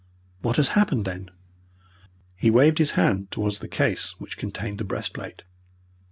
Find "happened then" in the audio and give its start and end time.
0.69-1.29